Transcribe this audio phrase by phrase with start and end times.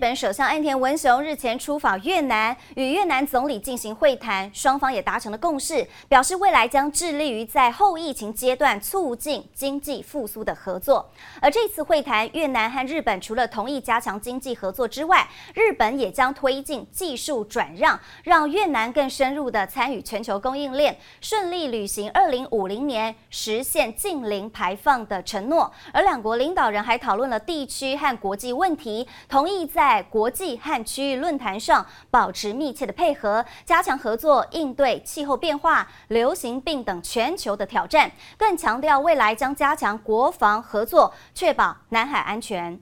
[0.00, 11.10] 日本首相岸田文雄日前出访越南，与越南总理进行会谈，双方也达成了共识，表示未来将致力于在后疫情阶段促进经济复苏的合作。
[11.42, 25.70] 而这次会谈，越南和日本除了同意加强经济合作之外，日本也将推进技术转让，让越南更深入地参与全球供应链，顺利履行二零五零年实现净零排放的承诺。
[25.92, 29.89] 而两国领导人还讨论了地区和国际问题，同意在。
[29.90, 38.08] 在国际和区域论坛上保持密切的配合，加强合作，应对气候变化、流行病等全球的挑战，
[38.38, 42.80] 更强调未来将加强国防合作，确保南海安全。